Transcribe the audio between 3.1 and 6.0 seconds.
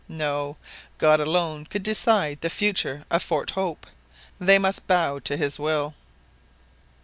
of Fort Hope. They must bow to His will.